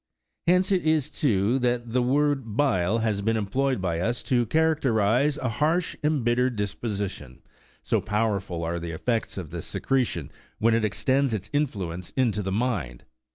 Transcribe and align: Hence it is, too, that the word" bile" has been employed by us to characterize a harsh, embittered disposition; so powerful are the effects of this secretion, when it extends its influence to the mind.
Hence 0.47 0.71
it 0.71 0.81
is, 0.83 1.11
too, 1.11 1.59
that 1.59 1.91
the 1.93 2.01
word" 2.01 2.57
bile" 2.57 2.97
has 3.05 3.21
been 3.21 3.37
employed 3.37 3.79
by 3.79 3.99
us 3.99 4.23
to 4.23 4.47
characterize 4.47 5.37
a 5.37 5.47
harsh, 5.47 5.95
embittered 6.03 6.55
disposition; 6.55 7.43
so 7.83 8.01
powerful 8.01 8.63
are 8.63 8.79
the 8.79 8.93
effects 8.93 9.37
of 9.37 9.51
this 9.51 9.67
secretion, 9.67 10.31
when 10.57 10.73
it 10.73 10.83
extends 10.83 11.35
its 11.35 11.51
influence 11.53 12.09
to 12.13 12.31
the 12.41 12.51
mind. 12.51 13.03